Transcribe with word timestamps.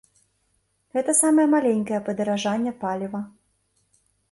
Гэта 0.97 1.11
самае 1.17 1.45
маленькае 1.51 1.99
падаражанне 2.09 2.75
паліва. 2.83 3.21